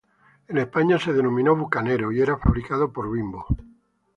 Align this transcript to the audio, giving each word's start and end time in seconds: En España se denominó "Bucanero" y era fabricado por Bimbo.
En 0.47 0.57
España 0.57 0.97
se 0.97 1.13
denominó 1.13 1.55
"Bucanero" 1.55 2.11
y 2.11 2.21
era 2.21 2.35
fabricado 2.35 2.91
por 2.91 3.11
Bimbo. 3.11 3.45